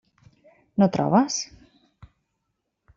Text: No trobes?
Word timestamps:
No 0.83 0.89
trobes? 0.97 1.39